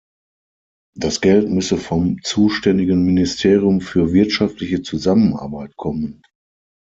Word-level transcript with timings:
Das 0.95 1.21
Geld 1.21 1.47
müsse 1.51 1.77
vom 1.77 2.19
zuständigen 2.23 3.03
Ministerium 3.05 3.81
für 3.81 4.13
wirtschaftliche 4.13 4.81
Zusammenarbeit 4.81 5.75
kommen. 5.77 6.23